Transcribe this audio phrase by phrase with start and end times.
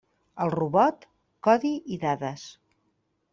[0.45, 1.05] El robot:
[1.49, 2.49] codi i dades.